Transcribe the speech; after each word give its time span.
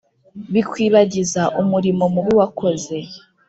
Bikwibagize 0.53 1.41
umurimo 1.61 2.03
mubi 2.13 2.31
wakoze 2.39 2.95